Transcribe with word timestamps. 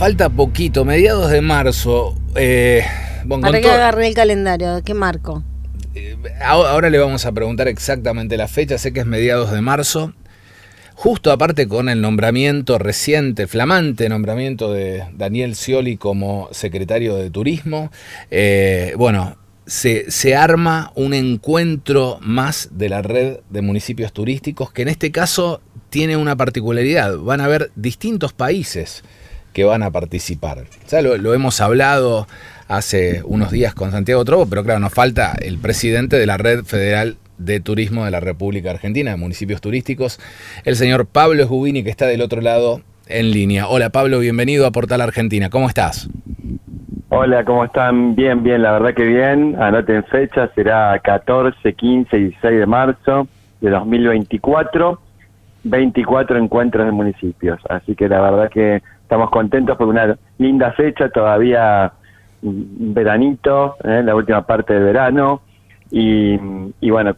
Falta 0.00 0.30
poquito, 0.30 0.86
mediados 0.86 1.30
de 1.30 1.42
marzo. 1.42 2.16
Eh, 2.34 2.82
Para 3.42 3.60
que 3.60 3.70
agarre 3.70 4.06
el 4.06 4.14
calendario, 4.14 4.80
¿qué 4.82 4.94
marco? 4.94 5.44
Eh, 5.94 6.16
ahora 6.42 6.88
le 6.88 6.98
vamos 6.98 7.26
a 7.26 7.32
preguntar 7.32 7.68
exactamente 7.68 8.38
la 8.38 8.48
fecha, 8.48 8.78
sé 8.78 8.94
que 8.94 9.00
es 9.00 9.06
mediados 9.06 9.52
de 9.52 9.60
marzo. 9.60 10.14
Justo 10.94 11.30
aparte 11.30 11.68
con 11.68 11.90
el 11.90 12.00
nombramiento 12.00 12.78
reciente, 12.78 13.46
flamante 13.46 14.08
nombramiento 14.08 14.72
de 14.72 15.04
Daniel 15.12 15.54
Scioli 15.54 15.98
como 15.98 16.48
secretario 16.50 17.16
de 17.16 17.28
Turismo. 17.28 17.92
Eh, 18.30 18.94
bueno, 18.96 19.36
se, 19.66 20.10
se, 20.10 20.34
arma 20.34 20.92
un 20.94 21.12
encuentro 21.12 22.16
más 22.22 22.70
de 22.72 22.88
la 22.88 23.02
red 23.02 23.40
de 23.50 23.60
municipios 23.60 24.14
turísticos 24.14 24.72
que 24.72 24.80
en 24.80 24.88
este 24.88 25.12
caso 25.12 25.60
tiene 25.90 26.16
una 26.16 26.36
particularidad. 26.36 27.18
Van 27.18 27.42
a 27.42 27.44
haber 27.44 27.70
distintos 27.76 28.32
países 28.32 29.04
que 29.52 29.64
van 29.64 29.82
a 29.82 29.90
participar. 29.90 30.58
Ya 30.88 31.02
lo, 31.02 31.34
hemos 31.34 31.60
hablado 31.60 32.26
hace 32.68 33.22
unos 33.24 33.50
días 33.50 33.74
con 33.74 33.90
Santiago 33.90 34.24
Trobo, 34.24 34.46
pero 34.46 34.62
claro, 34.64 34.80
nos 34.80 34.92
falta 34.92 35.34
el 35.40 35.58
presidente 35.58 36.16
de 36.18 36.26
la 36.26 36.36
Red 36.36 36.64
Federal 36.64 37.16
de 37.38 37.60
Turismo 37.60 38.04
de 38.04 38.10
la 38.10 38.20
República 38.20 38.70
Argentina, 38.70 39.12
de 39.12 39.16
municipios 39.16 39.60
turísticos, 39.60 40.20
el 40.64 40.76
señor 40.76 41.06
Pablo 41.06 41.42
Esgubini, 41.42 41.82
que 41.82 41.90
está 41.90 42.06
del 42.06 42.20
otro 42.20 42.40
lado 42.40 42.82
en 43.08 43.30
línea. 43.30 43.66
Hola 43.66 43.90
Pablo, 43.90 44.18
bienvenido 44.20 44.66
a 44.66 44.70
Portal 44.70 45.00
Argentina. 45.00 45.50
¿Cómo 45.50 45.68
estás? 45.68 46.08
Hola, 47.08 47.44
¿cómo 47.44 47.64
están? 47.64 48.14
Bien, 48.14 48.42
bien, 48.44 48.62
la 48.62 48.72
verdad 48.72 48.94
que 48.94 49.02
bien. 49.02 49.60
Anoten 49.60 50.04
fecha, 50.04 50.48
será 50.54 50.96
14, 51.02 51.72
15 51.72 52.16
y 52.16 52.22
16 52.24 52.60
de 52.60 52.66
marzo 52.66 53.26
de 53.60 53.70
2024. 53.70 55.00
24 55.64 56.38
encuentros 56.38 56.86
de 56.86 56.92
municipios. 56.92 57.60
Así 57.68 57.94
que 57.94 58.08
la 58.08 58.20
verdad 58.20 58.50
que 58.50 58.82
estamos 59.10 59.30
contentos 59.30 59.76
por 59.76 59.88
una 59.88 60.16
linda 60.38 60.70
fecha, 60.74 61.08
todavía 61.08 61.92
veranito, 62.42 63.74
¿eh? 63.82 64.02
la 64.04 64.14
última 64.14 64.46
parte 64.46 64.72
del 64.72 64.84
verano. 64.84 65.42
Y, 65.90 66.36
bueno, 66.88 67.16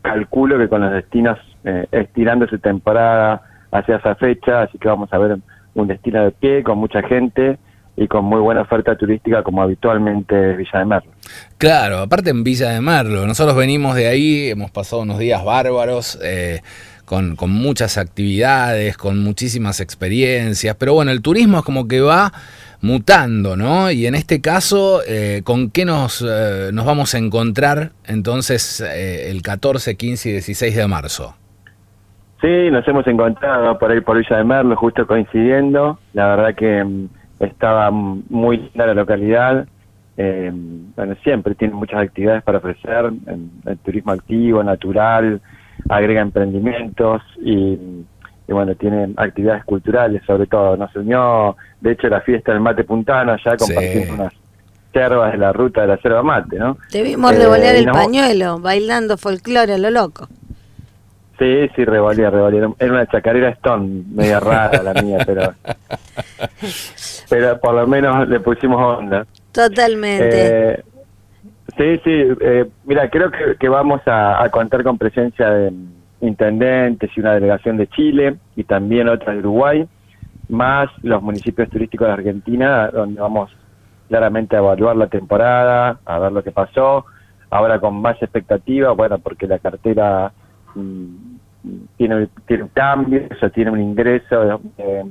calculo 0.00 0.56
que 0.56 0.70
con 0.70 0.80
los 0.80 0.92
destinos 0.92 1.38
eh, 1.64 1.86
estirando 1.92 2.46
su 2.48 2.58
temporada 2.58 3.42
hacia 3.70 3.96
esa 3.96 4.14
fecha, 4.14 4.62
así 4.62 4.78
que 4.78 4.88
vamos 4.88 5.12
a 5.12 5.18
ver 5.18 5.36
un 5.74 5.86
destino 5.86 6.24
de 6.24 6.30
pie 6.30 6.62
con 6.62 6.78
mucha 6.78 7.02
gente 7.02 7.58
y 7.94 8.08
con 8.08 8.24
muy 8.24 8.40
buena 8.40 8.62
oferta 8.62 8.96
turística 8.96 9.42
como 9.42 9.60
habitualmente 9.60 10.52
es 10.52 10.56
Villa 10.56 10.78
de 10.78 10.84
Merlo. 10.86 11.10
Claro, 11.58 11.98
aparte 11.98 12.30
en 12.30 12.42
Villa 12.42 12.70
de 12.70 12.80
Merlo, 12.80 13.26
nosotros 13.26 13.54
venimos 13.54 13.96
de 13.96 14.08
ahí, 14.08 14.48
hemos 14.48 14.70
pasado 14.70 15.02
unos 15.02 15.18
días 15.18 15.44
bárbaros. 15.44 16.18
Eh, 16.22 16.62
con, 17.04 17.36
muchas 17.48 17.98
actividades, 17.98 18.96
con 18.96 19.22
muchísimas 19.22 19.80
experiencias, 19.80 20.76
pero 20.78 20.94
bueno, 20.94 21.10
el 21.10 21.22
turismo 21.22 21.58
es 21.58 21.64
como 21.64 21.86
que 21.86 22.00
va 22.00 22.32
mutando, 22.80 23.56
¿no? 23.56 23.90
Y 23.90 24.06
en 24.06 24.14
este 24.14 24.40
caso, 24.40 25.00
eh, 25.06 25.42
¿con 25.44 25.70
qué 25.70 25.84
nos, 25.84 26.22
eh, 26.22 26.70
nos 26.72 26.84
vamos 26.84 27.14
a 27.14 27.18
encontrar 27.18 27.90
entonces 28.06 28.80
eh, 28.80 29.30
el 29.30 29.42
14, 29.42 29.96
15 29.96 30.28
y 30.28 30.32
16 30.32 30.76
de 30.76 30.86
marzo? 30.86 31.34
Sí, 32.40 32.70
nos 32.70 32.86
hemos 32.86 33.06
encontrado 33.06 33.78
por 33.78 33.90
ahí 33.90 34.00
por 34.00 34.18
Villa 34.18 34.36
de 34.36 34.44
Merlo, 34.44 34.76
justo 34.76 35.06
coincidiendo. 35.06 35.98
La 36.12 36.28
verdad 36.36 36.54
que 36.54 36.84
mm, 36.84 37.08
estaba 37.40 37.90
muy 37.90 38.58
linda 38.58 38.86
la 38.86 38.94
localidad. 38.94 39.66
bueno, 40.16 41.16
siempre 41.22 41.54
tiene 41.54 41.74
muchas 41.74 42.00
actividades 42.02 42.42
para 42.42 42.58
ofrecer, 42.58 43.10
el 43.66 43.78
turismo 43.78 44.12
activo, 44.12 44.62
natural, 44.62 45.40
agrega 45.88 46.20
emprendimientos 46.20 47.22
y, 47.40 47.78
bueno, 48.48 48.74
tiene 48.74 49.12
actividades 49.16 49.64
culturales 49.64 50.22
sobre 50.26 50.46
todo. 50.46 50.76
Nos 50.76 50.94
unió, 50.96 51.56
de 51.80 51.92
hecho, 51.92 52.08
la 52.08 52.20
fiesta 52.20 52.52
del 52.52 52.60
mate 52.60 52.84
puntano, 52.84 53.36
ya 53.44 53.56
compartiendo 53.56 54.14
unas 54.14 54.32
cervas 54.92 55.32
de 55.32 55.38
la 55.38 55.52
ruta 55.52 55.82
de 55.82 55.86
la 55.88 55.96
cerva 55.98 56.22
mate, 56.22 56.58
¿no? 56.58 56.78
Te 56.90 57.02
vimos 57.02 57.32
eh, 57.32 57.38
revolear 57.38 57.74
el 57.74 57.86
pañuelo, 57.86 58.60
bailando 58.60 59.16
folclore 59.16 59.74
a 59.74 59.78
lo 59.78 59.90
loco. 59.90 60.28
Sí, 61.38 61.68
sí, 61.74 61.84
revolía, 61.84 62.30
revolía. 62.30 62.68
Era 62.78 62.92
una 62.92 63.06
chacarera 63.06 63.48
Stone, 63.50 64.04
media 64.12 64.38
rara 64.38 64.82
la 64.82 65.02
mía, 65.02 65.18
pero 65.26 65.52
pero 67.28 67.58
por 67.58 67.74
lo 67.74 67.86
menos 67.88 68.28
le 68.28 68.38
pusimos 68.38 68.98
onda. 68.98 69.26
Totalmente. 69.50 70.74
Eh, 70.74 70.84
Sí, 71.76 71.98
sí, 72.04 72.10
eh, 72.40 72.66
mira, 72.84 73.08
creo 73.08 73.30
que, 73.58 73.68
vamos 73.68 74.00
a, 74.06 74.46
contar 74.50 74.84
con 74.84 74.98
presencia 74.98 75.50
de 75.50 75.72
intendentes 76.20 77.10
y 77.16 77.20
una 77.20 77.34
delegación 77.34 77.76
de 77.78 77.88
Chile 77.88 78.36
y 78.54 78.64
también 78.64 79.08
otra 79.08 79.32
de 79.32 79.40
Uruguay, 79.40 79.88
más 80.48 80.88
los 81.02 81.22
municipios 81.22 81.68
turísticos 81.70 82.06
de 82.06 82.12
Argentina, 82.12 82.88
donde 82.88 83.20
vamos 83.20 83.50
claramente 84.08 84.54
a 84.54 84.60
evaluar 84.60 84.96
la 84.96 85.08
temporada, 85.08 85.98
a 86.04 86.18
ver 86.18 86.32
lo 86.32 86.44
que 86.44 86.52
pasó, 86.52 87.06
ahora 87.50 87.80
con 87.80 88.00
más 88.00 88.22
expectativa, 88.22 88.92
bueno, 88.92 89.18
porque 89.18 89.46
la 89.46 89.58
cartera 89.58 90.32
mm, 90.74 91.34
tiene, 91.96 92.28
un 92.50 92.68
cambio, 92.72 93.22
o 93.42 93.50
tiene 93.50 93.70
un 93.70 93.80
ingreso 93.80 94.60
de, 94.78 95.04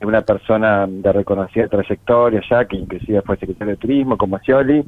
una 0.00 0.22
persona 0.22 0.86
de 0.88 1.12
reconocida 1.12 1.68
trayectoria 1.68 2.40
ya, 2.50 2.64
que 2.64 2.76
inclusive 2.76 3.22
fue 3.22 3.36
secretario 3.36 3.74
de 3.74 3.80
Turismo, 3.80 4.16
como 4.16 4.38
Scioli, 4.38 4.84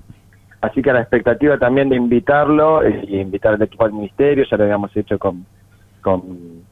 Así 0.64 0.80
que 0.80 0.94
la 0.94 1.00
expectativa 1.00 1.58
también 1.58 1.90
de 1.90 1.96
invitarlo 1.96 2.80
y 2.88 3.20
invitar 3.20 3.52
al 3.52 3.62
equipo 3.62 3.84
del 3.84 3.92
ministerio, 3.92 4.46
ya 4.50 4.56
lo 4.56 4.64
habíamos 4.64 4.96
hecho 4.96 5.18
con, 5.18 5.44
con, 6.00 6.62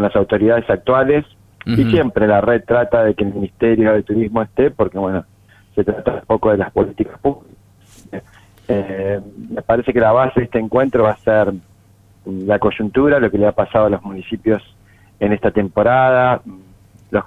las 0.00 0.14
autoridades 0.14 0.68
actuales. 0.70 1.26
Y 1.66 1.84
siempre 1.90 2.26
la 2.26 2.40
red 2.40 2.62
trata 2.64 3.04
de 3.04 3.14
que 3.14 3.24
el 3.24 3.34
Ministerio 3.34 3.92
de 3.92 4.02
Turismo 4.02 4.42
esté, 4.42 4.70
porque 4.70 4.98
bueno, 4.98 5.24
se 5.74 5.82
trata 5.82 6.14
un 6.14 6.20
poco 6.26 6.50
de 6.50 6.58
las 6.58 6.72
políticas 6.72 7.18
públicas. 7.18 7.56
Eh, 8.68 9.20
me 9.50 9.62
parece 9.62 9.92
que 9.92 10.00
la 10.00 10.12
base 10.12 10.40
de 10.40 10.44
este 10.44 10.58
encuentro 10.60 11.04
va 11.04 11.10
a 11.10 11.16
ser 11.16 11.52
la 12.24 12.58
coyuntura, 12.60 13.18
lo 13.18 13.30
que 13.30 13.38
le 13.38 13.46
ha 13.46 13.52
pasado 13.52 13.86
a 13.86 13.90
los 13.90 14.02
municipios 14.02 14.62
en 15.18 15.32
esta 15.32 15.50
temporada, 15.50 16.42
los 17.12 17.24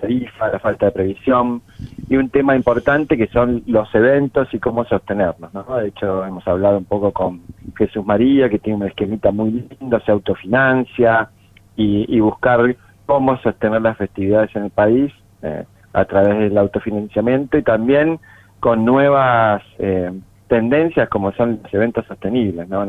tarifa, 0.00 0.48
la 0.48 0.58
falta 0.58 0.86
de 0.86 0.92
previsión 0.92 1.60
y 2.08 2.16
un 2.16 2.30
tema 2.30 2.56
importante 2.56 3.18
que 3.18 3.26
son 3.26 3.62
los 3.66 3.94
eventos 3.94 4.48
y 4.52 4.58
cómo 4.58 4.86
sostenerlos. 4.86 5.52
¿no? 5.52 5.62
De 5.76 5.88
hecho, 5.88 6.24
hemos 6.24 6.46
hablado 6.48 6.78
un 6.78 6.86
poco 6.86 7.12
con 7.12 7.42
Jesús 7.76 8.04
María, 8.04 8.48
que 8.48 8.58
tiene 8.58 8.78
una 8.78 8.86
esquemita 8.86 9.30
muy 9.32 9.66
lindo, 9.78 10.00
se 10.00 10.10
autofinancia 10.10 11.28
y, 11.76 12.18
buscar 12.18 12.74
cómo 13.04 13.36
sostener 13.42 13.82
las 13.82 13.98
festividades 13.98 14.56
en 14.56 14.64
el 14.64 14.70
país 14.70 15.12
eh, 15.42 15.64
a 15.92 16.04
través 16.06 16.38
del 16.38 16.56
autofinanciamiento 16.56 17.58
y 17.58 17.62
también 17.62 18.18
con 18.58 18.86
nuevas 18.86 19.62
eh, 19.78 20.12
tendencias 20.48 21.10
como 21.10 21.32
son 21.32 21.60
los 21.62 21.74
eventos 21.74 22.06
sostenibles, 22.06 22.66
¿no? 22.70 22.86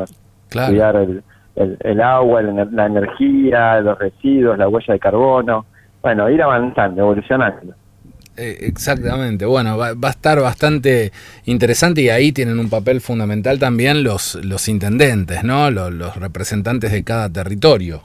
Cuidar 0.49 0.95
el, 0.95 1.23
el, 1.57 2.01
agua, 2.01 2.41
la 2.41 2.85
energía, 2.85 3.81
los 3.81 3.99
residuos, 3.99 4.57
la 4.57 4.69
huella 4.69 4.93
de 4.93 4.99
carbono 4.99 5.65
bueno, 6.07 6.29
ir 6.29 6.41
avanzando, 6.41 7.01
evolucionando. 7.01 7.73
Eh, 8.37 8.59
exactamente, 8.61 9.45
bueno, 9.45 9.77
va, 9.77 9.89
a 9.89 10.09
estar 10.09 10.39
bastante 10.39 11.11
interesante 11.43 12.01
y 12.01 12.07
ahí 12.07 12.31
tienen 12.31 12.59
un 12.59 12.69
papel 12.69 13.01
fundamental 13.01 13.59
también 13.59 14.05
los, 14.05 14.35
los 14.35 14.69
intendentes, 14.69 15.43
¿no? 15.43 15.69
Los, 15.69 16.15
representantes 16.15 16.93
de 16.93 17.03
cada 17.03 17.29
territorio. 17.29 18.03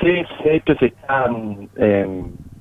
Sí, 0.00 0.22
de 0.44 0.56
hecho 0.56 0.74
se 0.76 0.86
están 0.86 1.68
eh, 1.76 2.06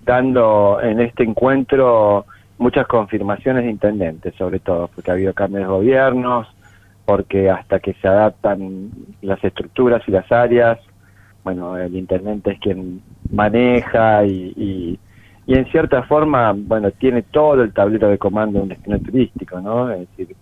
dando 0.03 0.81
en 0.81 0.99
este 0.99 1.23
encuentro 1.23 2.25
muchas 2.57 2.85
confirmaciones 2.85 3.63
de 3.63 3.69
intendentes, 3.69 4.35
sobre 4.35 4.59
todo, 4.59 4.89
porque 4.93 5.11
ha 5.11 5.13
habido 5.13 5.33
cambios 5.33 5.61
de 5.61 5.67
gobiernos, 5.67 6.47
porque 7.05 7.49
hasta 7.49 7.79
que 7.79 7.93
se 7.93 8.09
adaptan 8.09 8.89
las 9.21 9.41
estructuras 9.41 10.01
y 10.05 10.11
las 10.11 10.29
áreas, 10.33 10.79
bueno, 11.43 11.77
el 11.77 11.95
intendente 11.95 12.51
es 12.51 12.59
quien 12.59 13.01
maneja 13.29 14.25
y, 14.25 14.99
y, 15.45 15.53
en 15.53 15.65
cierta 15.71 16.03
forma, 16.03 16.53
bueno, 16.55 16.91
tiene 16.91 17.23
todo 17.23 17.63
el 17.63 17.73
tablero 17.73 18.09
de 18.09 18.17
comando 18.17 18.59
de 18.59 18.63
un 18.63 18.69
destino 18.69 18.99
turístico, 18.99 19.59
¿no? 19.59 19.91
Es 19.91 20.07
decir, 20.09 20.35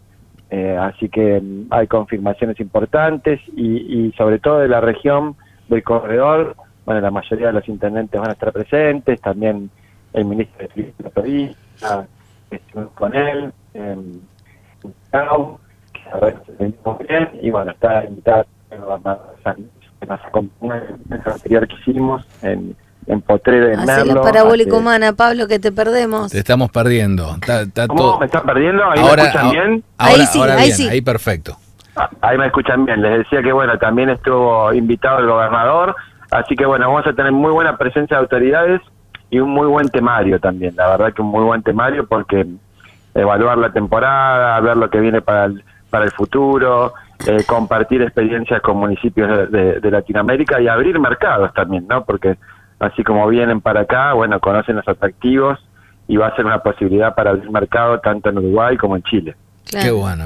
eh, 0.50 0.78
así 0.80 1.08
que 1.10 1.40
mm, 1.40 1.68
hay 1.70 1.88
confirmaciones 1.88 2.60
importantes 2.60 3.40
y, 3.56 4.08
y 4.08 4.12
sobre 4.14 4.40
todo 4.40 4.60
de 4.60 4.68
la 4.68 4.82
región 4.82 5.36
del 5.70 5.84
corredor, 5.84 6.56
bueno, 6.86 7.02
la 7.02 7.12
mayoría 7.12 7.48
de 7.48 7.54
los 7.54 7.68
intendentes 7.68 8.20
van 8.20 8.30
a 8.30 8.34
estar 8.34 8.52
presentes, 8.52 9.20
también 9.22 9.70
el 10.14 10.26
ministro 10.26 10.60
de 10.60 10.68
Turismo 10.70 11.10
Periodista, 11.10 12.08
con 12.96 13.16
él, 13.16 13.52
eh, 13.74 13.96
y 17.42 17.50
bueno, 17.50 17.72
está 17.72 18.06
invitado 18.06 18.46
a 18.72 19.56
el 20.02 21.22
anterior 21.26 21.68
que 21.68 21.76
hicimos 21.76 22.26
en, 22.42 22.76
en 23.08 23.22
Potrero 23.22 23.68
de 23.68 23.78
Merlo. 23.78 24.16
la 24.16 24.22
parabólica 24.22 24.76
humana, 24.76 25.14
Pablo, 25.14 25.48
que 25.48 25.60
te 25.60 25.72
perdemos. 25.72 26.32
Te 26.32 26.40
estamos 26.40 26.72
perdiendo. 26.72 27.38
¿Cómo? 27.88 28.20
¿Me 28.20 28.26
están 28.26 28.46
perdiendo? 28.46 28.84
¿Ahí 28.90 29.04
me 29.04 29.10
escuchan 29.10 29.52
bien? 29.52 29.84
ahí 29.98 30.26
sí, 30.26 30.42
ahí 30.42 30.72
sí. 30.72 30.88
Ahí 30.88 31.02
perfecto. 31.02 31.58
Ah, 31.96 32.10
ahí 32.22 32.38
me 32.38 32.46
escuchan 32.46 32.86
bien. 32.86 33.02
Les 33.02 33.20
decía 33.20 33.42
que, 33.42 33.52
bueno, 33.52 33.78
también 33.78 34.10
estuvo 34.10 34.72
invitado 34.74 35.20
el 35.20 35.28
gobernador. 35.28 35.96
Así 36.32 36.56
que, 36.56 36.66
bueno, 36.66 36.88
vamos 36.88 37.08
a 37.08 37.14
tener 37.14 37.32
muy 37.32 37.52
buena 37.52 37.78
presencia 37.78 38.18
de 38.18 38.24
autoridades 38.24 38.82
y 39.30 39.40
un 39.40 39.50
muy 39.50 39.68
buen 39.68 39.90
temario 39.90 40.40
también, 40.40 40.76
la 40.76 40.88
verdad 40.90 41.14
que 41.14 41.22
un 41.22 41.30
muy 41.30 41.44
buen 41.44 41.62
temario 41.62 42.08
porque 42.08 42.46
evaluar 43.14 43.58
la 43.58 43.72
temporada, 43.72 44.60
ver 44.62 44.78
lo 44.78 44.90
que 44.90 45.00
viene 45.00 45.22
para 45.22 45.46
el, 45.46 45.64
para 45.90 46.06
el 46.06 46.12
futuro, 46.12 46.94
eh, 47.26 47.44
compartir 47.46 48.02
experiencias 48.02 48.62
con 48.62 48.78
municipios 48.78 49.52
de, 49.52 49.92
Latinoamérica 49.92 50.62
y 50.62 50.68
abrir 50.68 51.00
mercados 51.00 51.54
también, 51.54 51.88
¿no? 51.88 52.06
Porque 52.06 52.38
así 52.80 53.04
como 53.04 53.28
vienen 53.28 53.62
para 53.62 53.82
acá, 53.82 54.14
bueno, 54.14 54.40
conocen 54.40 54.76
los 54.76 54.88
atractivos 54.88 55.60
y 56.08 56.18
va 56.18 56.28
a 56.28 56.36
ser 56.36 56.46
una 56.46 56.62
posibilidad 56.62 57.16
para 57.16 57.32
abrir 57.32 57.50
mercado 57.50 58.00
tanto 58.00 58.30
en 58.30 58.38
Uruguay 58.38 58.78
como 58.78 58.96
en 58.96 59.04
Chile. 59.04 59.36
Qué 59.70 59.92
bueno. 59.92 60.26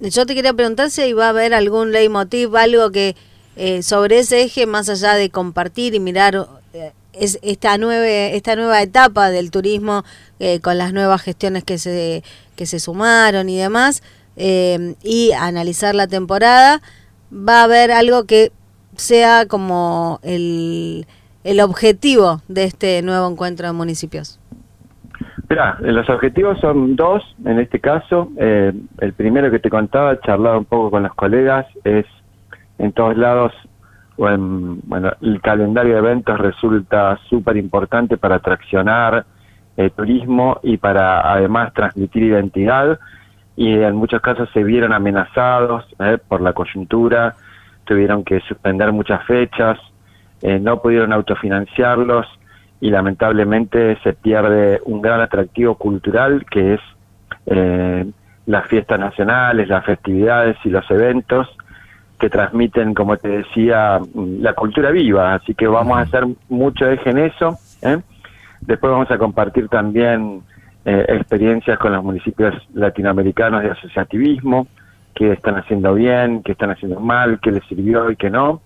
Yo 0.00 0.26
te 0.26 0.34
quería 0.34 0.52
preguntar 0.52 0.90
si 0.90 1.12
va 1.12 1.26
a 1.26 1.30
haber 1.30 1.54
algún 1.54 1.92
leitmotiv, 1.92 2.54
algo 2.56 2.90
que 2.90 3.14
eh, 3.56 3.82
sobre 3.82 4.18
ese 4.18 4.42
eje, 4.42 4.66
más 4.66 4.88
allá 4.88 5.14
de 5.14 5.30
compartir 5.30 5.94
y 5.94 6.00
mirar 6.00 6.46
eh, 6.72 6.92
es 7.12 7.38
esta 7.42 7.76
nueva 7.76 8.06
esta 8.06 8.56
nueva 8.56 8.80
etapa 8.80 9.30
del 9.30 9.50
turismo 9.50 10.04
eh, 10.38 10.60
con 10.60 10.78
las 10.78 10.94
nuevas 10.94 11.20
gestiones 11.20 11.62
que 11.62 11.76
se 11.76 12.24
que 12.56 12.64
se 12.64 12.80
sumaron 12.80 13.50
y 13.50 13.58
demás 13.58 14.02
eh, 14.36 14.94
y 15.02 15.32
analizar 15.32 15.94
la 15.94 16.06
temporada 16.06 16.80
va 17.32 17.60
a 17.60 17.64
haber 17.64 17.90
algo 17.90 18.24
que 18.24 18.52
sea 18.96 19.46
como 19.46 20.20
el, 20.22 21.06
el 21.44 21.60
objetivo 21.60 22.42
de 22.48 22.64
este 22.64 23.02
nuevo 23.02 23.28
encuentro 23.28 23.66
de 23.66 23.72
municipios 23.72 24.38
Mira, 25.48 25.76
los 25.80 26.08
objetivos 26.08 26.58
son 26.60 26.96
dos 26.96 27.22
en 27.44 27.58
este 27.58 27.78
caso. 27.78 28.30
Eh, 28.38 28.72
el 29.00 29.12
primero 29.12 29.50
que 29.50 29.58
te 29.58 29.68
contaba, 29.68 30.18
charlado 30.20 30.58
un 30.58 30.64
poco 30.64 30.90
con 30.90 31.02
los 31.02 31.14
colegas, 31.14 31.66
es 31.84 32.06
en 32.78 32.92
todos 32.92 33.18
lados 33.18 33.52
bueno, 34.16 35.12
el 35.20 35.40
calendario 35.42 35.92
de 35.92 35.98
eventos 35.98 36.38
resulta 36.38 37.18
súper 37.28 37.56
importante 37.56 38.16
para 38.16 38.36
atraccionar 38.36 39.26
eh, 39.76 39.90
turismo 39.90 40.58
y 40.62 40.76
para 40.76 41.32
además 41.32 41.72
transmitir 41.74 42.22
identidad 42.22 42.98
y 43.56 43.72
en 43.74 43.94
muchos 43.96 44.20
casos 44.20 44.48
se 44.52 44.62
vieron 44.62 44.92
amenazados 44.92 45.84
eh, 45.98 46.18
por 46.26 46.40
la 46.40 46.52
coyuntura, 46.52 47.34
tuvieron 47.84 48.24
que 48.24 48.40
suspender 48.40 48.92
muchas 48.92 49.24
fechas, 49.24 49.78
eh, 50.40 50.58
no 50.58 50.80
pudieron 50.80 51.12
autofinanciarlos 51.12 52.26
y 52.80 52.90
lamentablemente 52.90 53.98
se 54.02 54.12
pierde 54.12 54.80
un 54.84 55.02
gran 55.02 55.20
atractivo 55.20 55.76
cultural 55.76 56.44
que 56.50 56.74
es 56.74 56.80
las 58.46 58.66
fiestas 58.68 58.98
nacionales, 58.98 59.68
las 59.68 59.84
festividades 59.84 60.56
y 60.64 60.70
los 60.70 60.88
eventos 60.90 61.48
que 62.22 62.30
transmiten, 62.30 62.94
como 62.94 63.16
te 63.16 63.28
decía, 63.28 64.00
la 64.14 64.54
cultura 64.54 64.92
viva. 64.92 65.34
Así 65.34 65.54
que 65.54 65.66
vamos 65.66 65.98
a 65.98 66.02
hacer 66.02 66.24
mucho 66.48 66.88
eje 66.88 67.10
en 67.10 67.18
eso. 67.18 67.58
¿eh? 67.82 67.98
Después 68.60 68.92
vamos 68.92 69.10
a 69.10 69.18
compartir 69.18 69.68
también 69.68 70.42
eh, 70.84 71.04
experiencias 71.08 71.78
con 71.78 71.92
los 71.92 72.02
municipios 72.02 72.54
latinoamericanos 72.74 73.62
de 73.62 73.70
asociativismo, 73.70 74.66
qué 75.14 75.32
están 75.32 75.56
haciendo 75.56 75.94
bien, 75.94 76.42
qué 76.42 76.52
están 76.52 76.70
haciendo 76.70 77.00
mal, 77.00 77.38
qué 77.40 77.52
les 77.52 77.64
sirvió 77.66 78.10
y 78.10 78.16
qué 78.16 78.30
no. 78.30 78.62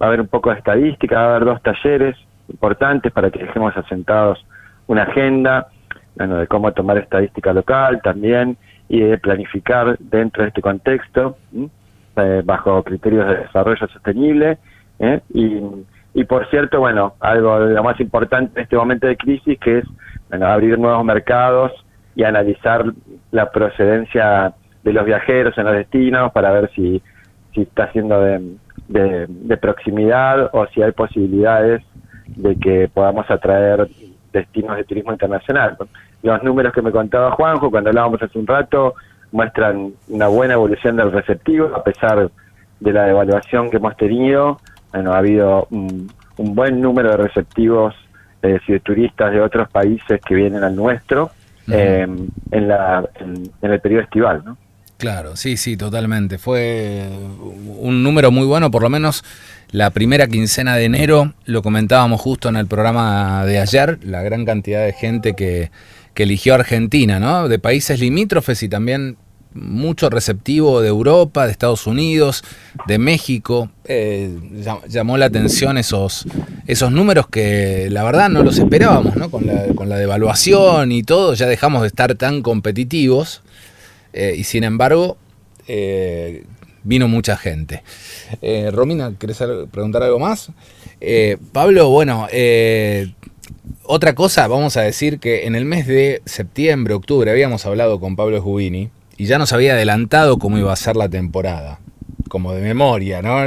Va 0.00 0.06
a 0.06 0.08
haber 0.08 0.20
un 0.20 0.28
poco 0.28 0.50
de 0.50 0.58
estadística, 0.58 1.16
va 1.16 1.22
a 1.22 1.36
haber 1.36 1.44
dos 1.46 1.62
talleres 1.62 2.16
importantes 2.48 3.12
para 3.12 3.30
que 3.30 3.40
dejemos 3.40 3.76
asentados 3.76 4.44
una 4.86 5.02
agenda 5.02 5.68
bueno, 6.14 6.36
de 6.36 6.46
cómo 6.46 6.72
tomar 6.72 6.98
estadística 6.98 7.52
local 7.52 8.00
también 8.02 8.56
y 8.88 9.00
de 9.00 9.18
planificar 9.18 9.98
dentro 9.98 10.42
de 10.42 10.48
este 10.48 10.62
contexto. 10.62 11.36
Eh, 12.18 12.40
bajo 12.42 12.82
criterios 12.82 13.28
de 13.28 13.36
desarrollo 13.42 13.86
sostenible. 13.88 14.56
¿eh? 14.98 15.20
Y, 16.14 16.24
por 16.24 16.48
cierto, 16.48 16.80
bueno, 16.80 17.12
algo 17.20 17.60
de 17.60 17.74
lo 17.74 17.82
más 17.84 18.00
importante 18.00 18.58
en 18.58 18.62
este 18.62 18.74
momento 18.74 19.06
de 19.06 19.18
crisis, 19.18 19.58
que 19.60 19.78
es 19.78 19.84
abrir 20.30 20.78
nuevos 20.78 21.04
mercados 21.04 21.72
y 22.14 22.24
analizar 22.24 22.84
la 23.30 23.50
procedencia 23.50 24.54
de 24.82 24.92
los 24.92 25.04
viajeros 25.04 25.56
en 25.58 25.64
los 25.64 25.74
destinos 25.74 26.32
para 26.32 26.50
ver 26.52 26.70
si, 26.74 27.02
si 27.54 27.62
está 27.62 27.90
siendo 27.92 28.20
de, 28.20 28.56
de, 28.88 29.56
proximidad 29.56 30.50
o 30.52 30.66
si 30.68 30.82
hay 30.82 30.92
posibilidades 30.92 31.82
de 32.26 32.56
que 32.56 32.88
podamos 32.92 33.30
atraer 33.30 33.88
destinos 34.32 34.76
de 34.76 34.84
turismo 34.84 35.12
internacional. 35.12 35.76
Los 36.22 36.42
números 36.42 36.72
que 36.72 36.82
me 36.82 36.90
contaba 36.90 37.32
Juanjo 37.32 37.70
cuando 37.70 37.90
hablábamos 37.90 38.22
hace 38.22 38.38
un 38.38 38.46
rato, 38.46 38.94
muestran 39.32 39.92
una 40.08 40.28
buena 40.28 40.54
evolución 40.54 40.96
del 40.96 41.12
receptivo, 41.12 41.74
a 41.74 41.82
pesar 41.82 42.30
de 42.80 42.92
la 42.92 43.04
devaluación 43.04 43.70
que 43.70 43.78
hemos 43.78 43.96
tenido. 43.96 44.58
Bueno, 44.92 45.12
ha 45.12 45.18
habido 45.18 45.66
un, 45.70 46.08
buen 46.38 46.80
número 46.80 47.10
de 47.10 47.16
receptivos, 47.16 47.94
de 48.46 48.80
turistas 48.80 49.32
de 49.32 49.40
otros 49.40 49.68
países 49.70 50.20
que 50.26 50.34
vienen 50.34 50.64
al 50.64 50.74
nuestro 50.74 51.30
eh, 51.68 52.06
en, 52.50 52.68
la, 52.68 53.08
en, 53.20 53.50
el 53.60 53.80
periodo 53.80 54.02
estival, 54.02 54.42
¿no? 54.44 54.56
Claro, 54.98 55.36
sí, 55.36 55.58
sí, 55.58 55.76
totalmente. 55.76 56.38
Fue 56.38 57.06
un 57.78 58.02
número 58.02 58.30
muy 58.30 58.46
bueno, 58.46 58.70
por 58.70 58.82
lo 58.82 58.88
menos 58.88 59.24
la 59.70 59.90
primera 59.90 60.26
quincena 60.26 60.76
de 60.76 60.84
enero, 60.84 61.34
lo 61.44 61.60
comentábamos 61.60 62.20
justo 62.20 62.48
en 62.48 62.56
el 62.56 62.66
programa 62.66 63.44
de 63.44 63.58
ayer, 63.58 63.98
la 64.02 64.22
gran 64.22 64.46
cantidad 64.46 64.84
de 64.84 64.94
gente 64.94 65.34
que, 65.34 65.70
que 66.14 66.22
eligió 66.22 66.54
Argentina, 66.54 67.20
¿no? 67.20 67.48
De 67.48 67.58
países 67.58 68.00
limítrofes 68.00 68.62
y 68.62 68.70
también 68.70 69.18
mucho 69.56 70.10
receptivo 70.10 70.80
de 70.80 70.88
Europa, 70.88 71.46
de 71.46 71.52
Estados 71.52 71.86
Unidos, 71.86 72.44
de 72.86 72.98
México. 72.98 73.70
Eh, 73.84 74.38
llamó 74.88 75.16
la 75.16 75.26
atención 75.26 75.78
esos, 75.78 76.26
esos 76.66 76.92
números 76.92 77.28
que 77.28 77.88
la 77.90 78.04
verdad 78.04 78.28
no 78.28 78.42
los 78.42 78.58
esperábamos, 78.58 79.16
¿no? 79.16 79.30
Con 79.30 79.46
la, 79.46 79.66
con 79.74 79.88
la 79.88 79.96
devaluación 79.96 80.92
y 80.92 81.02
todo, 81.02 81.34
ya 81.34 81.46
dejamos 81.46 81.82
de 81.82 81.88
estar 81.88 82.14
tan 82.14 82.42
competitivos 82.42 83.42
eh, 84.12 84.34
y 84.36 84.44
sin 84.44 84.64
embargo 84.64 85.16
eh, 85.66 86.44
vino 86.84 87.08
mucha 87.08 87.36
gente. 87.36 87.82
Romina, 88.72 89.14
¿querés 89.18 89.38
preguntar 89.70 90.02
algo 90.02 90.18
más? 90.18 90.50
Pablo, 91.52 91.88
bueno, 91.88 92.28
otra 93.82 94.14
cosa, 94.14 94.46
vamos 94.48 94.76
a 94.76 94.82
decir 94.82 95.18
que 95.18 95.46
en 95.46 95.54
el 95.54 95.64
mes 95.64 95.86
de 95.86 96.22
septiembre, 96.24 96.94
octubre, 96.94 97.30
habíamos 97.30 97.66
hablado 97.66 98.00
con 98.00 98.16
Pablo 98.16 98.40
Jubini 98.40 98.90
y 99.16 99.26
ya 99.26 99.38
nos 99.38 99.52
había 99.52 99.72
adelantado 99.72 100.38
cómo 100.38 100.58
iba 100.58 100.72
a 100.72 100.76
ser 100.76 100.96
la 100.96 101.08
temporada, 101.08 101.78
como 102.28 102.52
de 102.52 102.62
memoria, 102.62 103.22
¿no? 103.22 103.44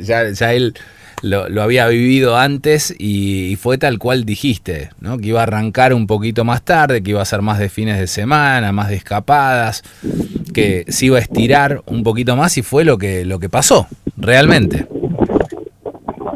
Ya, 0.00 0.52
él 0.52 0.74
lo, 1.22 1.62
había 1.62 1.88
vivido 1.88 2.36
antes 2.36 2.94
y, 2.98 3.56
fue 3.56 3.78
tal 3.78 3.98
cual 3.98 4.24
dijiste, 4.24 4.90
¿no? 5.00 5.18
Que 5.18 5.28
iba 5.28 5.40
a 5.40 5.44
arrancar 5.44 5.92
un 5.92 6.06
poquito 6.06 6.44
más 6.44 6.62
tarde, 6.62 7.02
que 7.02 7.10
iba 7.10 7.22
a 7.22 7.24
ser 7.24 7.42
más 7.42 7.58
de 7.58 7.68
fines 7.68 7.98
de 7.98 8.06
semana, 8.06 8.72
más 8.72 8.88
de 8.88 8.96
escapadas, 8.96 9.82
que 10.54 10.84
se 10.88 11.06
iba 11.06 11.16
a 11.18 11.20
estirar 11.20 11.82
un 11.86 12.02
poquito 12.02 12.36
más 12.36 12.56
y 12.58 12.62
fue 12.62 12.84
lo 12.84 12.98
que, 12.98 13.24
lo 13.24 13.38
que 13.38 13.48
pasó, 13.48 13.86
realmente. 14.16 14.86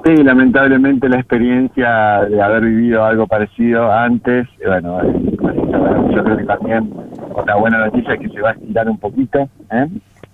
Sí, 0.04 0.16
lamentablemente 0.25 1.09
la 1.09 1.21
experiencia 1.21 2.23
de 2.28 2.40
haber 2.40 2.64
vivido 2.64 3.04
algo 3.04 3.26
parecido 3.26 3.92
antes, 3.92 4.49
bueno, 4.66 4.99
yo 6.11 6.25
creo 6.25 6.37
que 6.38 6.45
también 6.45 6.90
una 7.34 7.54
buena 7.56 7.78
noticia 7.78 8.14
es 8.14 8.20
que 8.20 8.28
se 8.28 8.40
va 8.40 8.50
a 8.50 8.52
estirar 8.52 8.88
un 8.88 8.99
poquito, 8.99 9.49
¿eh? 9.70 9.88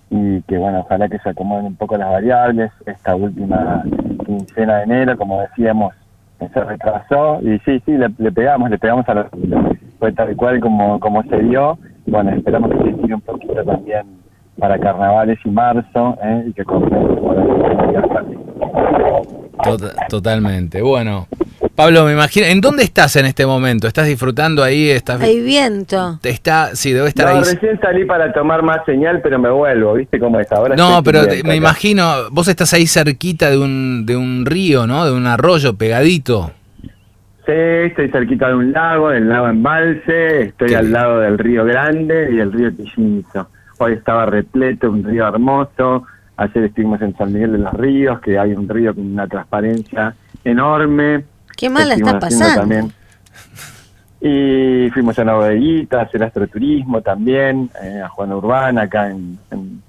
y 0.09 0.41
que 0.43 0.57
bueno, 0.57 0.79
ojalá 0.79 1.09
que 1.09 1.19
se 1.19 1.29
acomoden 1.29 1.65
un 1.65 1.75
poco 1.75 1.97
las 1.97 2.09
variables. 2.09 2.71
Esta 2.85 3.15
última 3.15 3.83
quincena 4.25 4.77
de 4.77 4.83
enero, 4.83 5.17
como 5.17 5.41
decíamos, 5.41 5.93
se 6.39 6.63
retrasó 6.63 7.39
y 7.41 7.59
sí, 7.59 7.81
sí, 7.85 7.97
le, 7.97 8.31
pegamos, 8.31 8.69
le 8.69 8.77
pegamos 8.77 9.07
a 9.09 9.13
los 9.13 9.27
fue 9.99 10.11
tal 10.11 10.35
cual 10.35 10.59
como, 10.59 10.99
como 10.99 11.23
se 11.23 11.37
dio. 11.39 11.77
Bueno, 12.05 12.31
esperamos 12.31 12.71
que 12.71 12.77
se 12.83 12.89
estire 12.89 13.15
un 13.15 13.21
poquito 13.21 13.63
también 13.63 14.05
para 14.59 14.79
carnavales 14.79 15.39
y 15.43 15.49
marzo, 15.49 16.17
¿eh? 16.23 16.45
y 16.47 16.53
que 16.53 16.63
por 16.63 16.87
Tota-, 19.63 20.07
totalmente. 20.07 20.81
Bueno, 20.81 21.27
Pablo, 21.77 22.05
me 22.05 22.13
imagino. 22.13 22.47
¿En 22.47 22.59
dónde 22.59 22.81
estás 22.81 23.15
en 23.17 23.27
este 23.27 23.45
momento? 23.45 23.87
¿Estás 23.87 24.07
disfrutando 24.07 24.63
ahí? 24.63 24.89
Estás... 24.89 25.21
Hay 25.21 25.39
viento. 25.39 26.19
Está, 26.23 26.75
sí, 26.75 26.91
debe 26.91 27.09
estar 27.09 27.27
ahí. 27.27 27.39
Recién 27.39 27.79
salí 27.79 28.03
para 28.03 28.33
tomar 28.33 28.63
más 28.63 28.83
señal, 28.83 29.21
pero 29.21 29.37
me 29.37 29.51
vuelvo. 29.51 29.93
¿Viste 29.93 30.19
cómo 30.19 30.39
es 30.39 30.51
ahora? 30.51 30.75
No, 30.75 31.03
pero 31.03 31.21
me 31.45 31.55
imagino. 31.55 32.31
Vos 32.31 32.47
estás 32.47 32.73
ahí 32.73 32.87
cerquita 32.87 33.51
de 33.51 33.59
un, 33.59 34.07
de 34.07 34.17
un 34.17 34.47
río, 34.47 34.87
¿no? 34.87 35.05
De 35.05 35.11
un 35.11 35.27
arroyo 35.27 35.75
pegadito. 35.75 36.51
Sí, 37.45 37.53
estoy 37.53 38.09
cerquita 38.09 38.47
de 38.47 38.55
un 38.55 38.71
lago, 38.71 39.09
del 39.09 39.29
lago 39.29 39.47
Embalse. 39.47 40.41
Estoy 40.45 40.73
al 40.73 40.91
lado 40.91 41.19
del 41.19 41.37
río 41.37 41.63
Grande 41.63 42.29
y 42.31 42.37
del 42.37 42.51
río 42.53 42.73
Tillinzo. 42.73 43.49
Hoy 43.77 43.93
estaba 43.93 44.25
repleto, 44.25 44.89
un 44.89 45.03
río 45.03 45.27
hermoso 45.27 46.07
Ayer 46.37 46.65
estuvimos 46.65 47.01
en 47.01 47.15
San 47.17 47.33
Miguel 47.33 47.51
de 47.51 47.57
los 47.57 47.73
Ríos, 47.73 48.19
que 48.19 48.37
hay 48.37 48.53
un 48.53 48.69
río 48.69 48.93
con 48.93 49.11
una 49.11 49.27
transparencia 49.27 50.13
enorme. 50.43 51.23
Qué 51.57 51.69
mal 51.69 51.91
está 51.91 52.19
pasando. 52.19 52.61
También. 52.61 52.93
Y 54.21 54.89
fuimos 54.91 55.17
a 55.19 55.23
la 55.25 55.33
Bodeguita, 55.33 55.99
a 55.99 56.03
hacer 56.03 56.23
astroturismo 56.23 57.01
también, 57.01 57.69
eh, 57.83 58.01
a 58.03 58.09
Juana 58.09 58.35
Urbana, 58.37 58.83
acá 58.83 59.09
en, 59.11 59.37
en, 59.51 59.81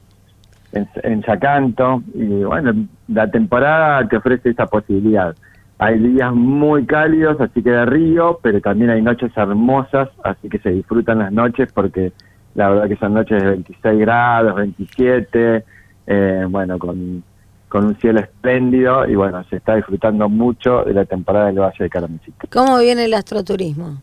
en, 0.72 1.22
Chacanto. 1.22 2.02
Y 2.14 2.42
bueno, 2.42 2.75
la 3.08 3.30
temporada 3.30 4.06
te 4.08 4.16
ofrece 4.16 4.50
esa 4.50 4.66
posibilidad. 4.66 5.34
hay 5.78 5.98
días 5.98 6.32
muy 6.34 6.84
cálidos, 6.84 7.40
así 7.40 7.62
que 7.62 7.70
de 7.70 7.87
río, 7.87 8.38
pero 8.42 8.60
también 8.60 8.90
hay 8.90 9.00
noches 9.00 9.30
hermosas, 9.37 10.08
así 10.25 10.48
que 10.48 10.58
se 10.58 10.70
disfrutan 10.70 11.20
las 11.20 11.32
noches 11.32 11.70
porque 11.72 12.12
la 12.54 12.70
verdad 12.70 12.88
que 12.88 12.96
son 12.96 13.14
noches 13.14 13.42
de 13.42 13.50
26 13.50 13.98
grados, 14.00 14.56
27, 14.56 15.64
eh, 16.06 16.46
bueno, 16.48 16.78
con, 16.78 17.22
con 17.68 17.84
un 17.84 17.96
cielo 17.98 18.20
espléndido 18.20 19.06
y 19.06 19.14
bueno, 19.14 19.44
se 19.50 19.56
está 19.56 19.76
disfrutando 19.76 20.28
mucho 20.28 20.84
de 20.84 20.94
la 20.94 21.04
temporada 21.04 21.46
del 21.46 21.58
Valle 21.58 21.84
de 21.84 21.90
Calamuchita. 21.90 22.48
¿Cómo 22.50 22.78
viene 22.78 23.04
el 23.04 23.14
astroturismo? 23.14 24.00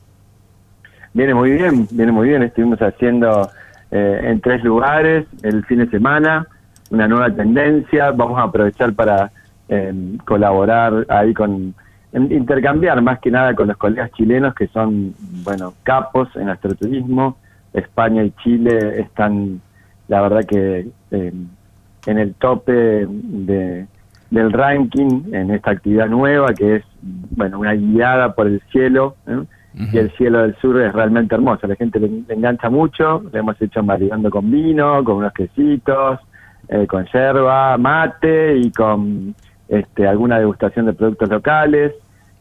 Viene 1.13 1.33
muy 1.33 1.51
bien, 1.51 1.87
viene 1.91 2.11
muy 2.11 2.29
bien, 2.29 2.43
estuvimos 2.43 2.79
haciendo 2.79 3.49
eh, 3.91 4.19
en 4.23 4.41
tres 4.41 4.63
lugares 4.63 5.25
el 5.43 5.63
fin 5.65 5.79
de 5.79 5.89
semana, 5.89 6.47
una 6.91 7.07
nueva 7.07 7.33
tendencia, 7.33 8.11
vamos 8.11 8.37
a 8.39 8.43
aprovechar 8.43 8.93
para 8.93 9.31
eh, 9.69 10.17
colaborar 10.25 11.05
ahí 11.09 11.33
con, 11.33 11.73
intercambiar 12.13 13.01
más 13.01 13.19
que 13.19 13.31
nada 13.31 13.55
con 13.55 13.67
los 13.67 13.77
colegas 13.77 14.11
chilenos 14.11 14.53
que 14.55 14.67
son, 14.67 15.13
bueno, 15.43 15.73
capos 15.83 16.29
en 16.35 16.49
astroturismo, 16.49 17.37
España 17.73 18.23
y 18.23 18.31
Chile 18.43 19.01
están, 19.01 19.61
la 20.07 20.21
verdad 20.21 20.45
que 20.45 20.87
eh, 21.11 21.33
en 22.05 22.17
el 22.19 22.33
tope 22.35 23.07
de, 23.09 23.85
del 24.29 24.51
ranking 24.51 25.23
en 25.31 25.51
esta 25.51 25.71
actividad 25.71 26.07
nueva 26.07 26.53
que 26.53 26.77
es, 26.77 26.83
bueno, 27.01 27.59
una 27.59 27.73
guiada 27.73 28.33
por 28.33 28.47
el 28.47 28.61
cielo, 28.71 29.15
y 29.91 29.97
el 29.97 30.09
cielo 30.11 30.41
del 30.41 30.55
sur 30.57 30.79
es 30.81 30.93
realmente 30.93 31.35
hermoso, 31.35 31.67
la 31.67 31.75
gente 31.75 31.99
le, 31.99 32.09
engancha 32.29 32.69
mucho, 32.69 33.21
lo 33.31 33.37
hemos 33.39 33.61
hecho 33.61 33.83
maridando 33.83 34.29
con 34.29 34.49
vino, 34.49 35.03
con 35.03 35.17
unos 35.17 35.33
quesitos, 35.33 36.19
eh, 36.69 36.87
con 36.87 37.05
yerba, 37.13 37.77
mate 37.77 38.57
y 38.57 38.71
con 38.71 39.35
este, 39.67 40.07
alguna 40.07 40.39
degustación 40.39 40.85
de 40.85 40.93
productos 40.93 41.29
locales. 41.29 41.93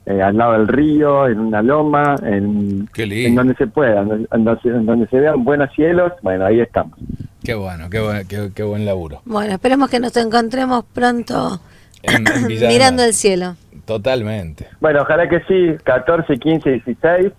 Eh, 0.06 0.21
al 0.21 0.37
lado 0.37 0.52
del 0.52 0.68
río, 0.68 1.26
en 1.26 1.40
una 1.40 1.62
loma, 1.62 2.16
en, 2.23 2.87
en 2.94 3.35
donde 3.35 3.54
se 3.54 3.66
pueda, 3.66 4.02
en 4.02 4.44
donde, 4.44 5.06
se 5.06 5.18
vean 5.18 5.44
buenos 5.44 5.73
cielos, 5.73 6.12
bueno, 6.21 6.44
ahí 6.44 6.61
estamos. 6.61 6.99
Qué 7.45 7.55
bueno, 7.55 7.91
qué, 7.91 8.01
buen, 8.01 8.27
qué, 8.27 8.63
buen 8.63 8.87
laburo. 8.87 9.21
Bueno, 9.27 9.53
esperemos 9.53 9.91
que 9.91 10.01
nos 10.01 10.17
encontremos 10.17 10.83
pronto 10.95 11.61
mirando 12.49 13.05
el 13.05 13.13
cielo. 13.13 13.57
Totalmente. 13.85 14.67
Bueno, 14.81 15.03
ojalá 15.03 15.29
que 15.29 15.41
sí, 15.41 15.77
14, 15.85 16.39
15, 16.39 16.71
16. 16.71 17.33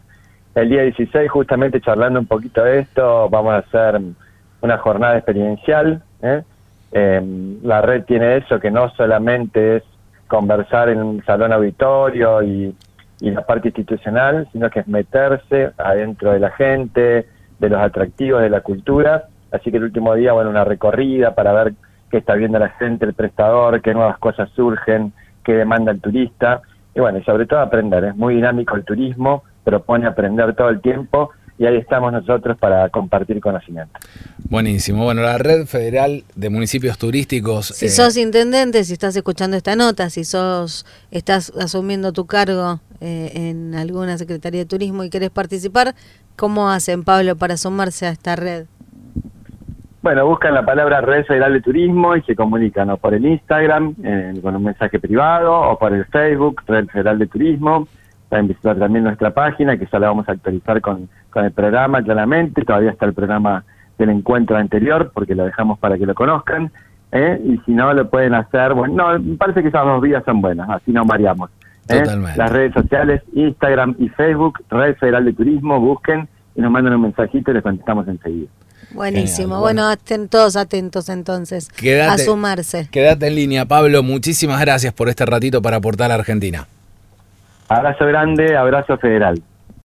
El 0.54 0.70
día 0.70 0.84
16, 0.84 1.30
justamente 1.32 1.82
charlando 1.82 2.20
un 2.20 2.28
poquito 2.28 2.64
de 2.64 2.82
esto, 2.82 3.28
vamos 3.30 3.54
a 3.54 3.58
hacer 3.58 4.00
una 4.62 4.78
jornada 4.78 5.18
experiencial. 5.18 6.04
¿eh? 6.22 6.44
Em, 6.92 7.58
la 7.64 7.82
red 7.82 8.04
tiene 8.04 8.38
eso, 8.38 8.60
que 8.60 8.70
no 8.70 8.92
solamente 8.92 9.78
es 9.78 9.84
conversar 10.28 10.90
en 10.90 11.02
un 11.02 11.26
salón 11.26 11.52
auditorio 11.52 12.44
y, 12.44 12.76
la 13.22 13.44
parte 13.44 13.70
institucional, 13.70 14.48
sino 14.52 14.70
que 14.70 14.82
es 14.82 14.88
meterse 14.88 15.72
adentro 15.78 16.32
de 16.34 16.40
la 16.40 16.52
gente, 16.52 17.26
de 17.58 17.70
los 17.70 17.80
atractivos 17.80 18.42
de 18.42 18.50
la 18.50 18.62
cultura. 18.62 19.30
Así 19.52 19.72
que 19.72 19.78
el 19.78 19.84
último 19.84 20.14
día, 20.16 20.34
bueno, 20.34 20.50
una 20.50 20.64
recorrida 20.64 21.36
para 21.36 21.54
ver 21.54 21.74
qué 22.10 22.18
está 22.18 22.36
viendo 22.36 22.60
la 22.60 22.70
gente, 22.70 23.06
el 23.06 23.14
prestador, 23.14 23.82
qué 23.82 23.94
nuevas 23.94 24.18
cosas 24.20 24.50
surgen, 24.56 25.14
qué 25.44 25.54
demanda 25.54 25.92
el 25.92 26.02
turista. 26.02 26.62
Y 26.94 27.00
bueno, 27.00 27.20
y 27.20 27.24
sobre 27.24 27.46
todo 27.46 27.60
aprender. 27.60 28.04
Es 28.06 28.16
muy 28.16 28.36
dinámico 28.36 28.76
el 28.76 28.86
turismo, 28.86 29.44
propone 29.64 30.08
aprender 30.08 30.56
todo 30.56 30.70
el 30.70 30.82
tiempo 30.82 31.32
y 31.58 31.66
ahí 31.66 31.78
estamos 31.78 32.12
nosotros 32.12 32.58
para 32.58 32.90
compartir 32.90 33.40
conocimiento. 33.40 33.92
Buenísimo. 34.50 35.06
Bueno, 35.06 35.22
la 35.22 35.38
Red 35.38 35.66
Federal 35.68 36.24
de 36.36 36.50
Municipios 36.50 36.98
Turísticos. 36.98 37.68
Si 37.68 37.86
eh, 37.86 37.90
sos 37.90 38.18
intendente, 38.18 38.84
si 38.84 38.94
estás 38.94 39.16
escuchando 39.16 39.56
esta 39.56 39.76
nota, 39.76 40.10
si 40.10 40.26
sos 40.26 40.86
estás 41.12 41.54
asumiendo 41.58 42.12
tu 42.12 42.26
cargo 42.26 42.82
eh, 43.00 43.32
en 43.36 43.74
alguna 43.76 44.18
Secretaría 44.18 44.62
de 44.62 44.66
Turismo 44.66 45.04
y 45.04 45.10
querés 45.10 45.30
participar, 45.30 45.96
¿cómo 46.36 46.70
hacen, 46.70 47.04
Pablo, 47.04 47.38
para 47.38 47.56
sumarse 47.56 48.06
a 48.06 48.10
esta 48.10 48.36
red? 48.36 48.66
Bueno, 50.06 50.28
buscan 50.28 50.54
la 50.54 50.64
palabra 50.64 51.02
Red 51.02 51.26
Federal 51.26 51.52
de 51.54 51.62
Turismo 51.62 52.16
y 52.16 52.22
se 52.22 52.36
comunican 52.36 52.92
o 52.92 52.98
por 52.98 53.16
el 53.16 53.26
Instagram 53.26 53.96
eh, 54.04 54.34
con 54.40 54.56
un 54.56 54.64
mensaje 54.64 55.00
privado 55.00 55.52
o 55.52 55.80
por 55.80 55.94
el 55.94 56.06
Facebook 56.06 56.62
Red 56.68 56.90
Federal 56.90 57.18
de 57.18 57.26
Turismo 57.26 57.88
Pueden 58.30 58.48
visitar 58.48 58.78
también 58.78 59.06
nuestra 59.06 59.32
página, 59.32 59.78
que 59.78 59.88
ya 59.92 59.98
la 59.98 60.10
vamos 60.10 60.30
a 60.30 60.34
actualizar 60.34 60.80
con, 60.80 61.10
con 61.32 61.46
el 61.46 61.52
programa, 61.54 62.04
claramente. 62.04 62.62
Todavía 62.62 62.92
está 62.92 63.08
el 63.08 63.16
programa 63.16 63.64
del 63.98 64.12
encuentro 64.12 64.56
anterior, 64.58 65.10
porque 65.12 65.34
lo 65.34 65.44
dejamos 65.44 65.80
para 65.80 65.98
que 65.98 66.06
lo 66.06 66.14
conozcan. 66.14 66.72
¿eh? 67.12 67.42
Y 67.44 67.58
si 67.66 67.72
no, 67.72 67.92
lo 67.92 68.08
pueden 68.08 68.36
hacer. 68.36 68.76
Bueno, 68.76 68.94
no, 68.94 69.20
me 69.20 69.38
parece 69.38 69.64
que 69.64 69.70
esas 69.70 69.86
dos 69.86 70.04
vías 70.04 70.24
son 70.24 70.40
buenas, 70.40 70.70
así 70.70 70.92
no 70.92 71.04
variamos. 71.04 71.50
¿eh? 71.90 72.04
Las 72.38 72.52
redes 72.52 72.74
sociales, 72.74 73.24
Instagram 73.34 73.96
y 73.98 74.10
Facebook, 74.10 74.64
Red 74.70 74.98
Federal 74.98 75.26
de 75.26 75.34
Turismo, 75.34 75.80
busquen 75.80 76.28
y 76.56 76.62
nos 76.62 76.70
mandan 76.70 76.94
un 76.94 77.02
mensajito 77.02 77.50
y 77.50 77.56
les 77.56 77.64
contestamos 77.64 78.08
enseguida. 78.08 78.50
Buenísimo, 78.96 79.60
bueno, 79.60 79.92
estén 79.92 80.30
todos 80.30 80.56
atentos 80.56 81.10
entonces 81.10 81.70
a 82.10 82.18
sumarse. 82.18 82.88
Quédate 82.92 83.28
en 83.28 83.36
línea, 83.36 83.66
Pablo. 83.66 84.04
Muchísimas 84.04 84.60
gracias 84.62 84.94
por 84.94 85.10
este 85.10 85.26
ratito 85.26 85.62
para 85.62 85.78
aportar 85.78 86.12
a 86.12 86.16
Argentina. 86.16 86.68
Abrazo 87.68 88.06
grande, 88.06 88.56
abrazo 88.56 88.98
federal. 88.98 89.42